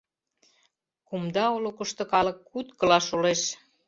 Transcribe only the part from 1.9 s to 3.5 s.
калык куткыла шолеш.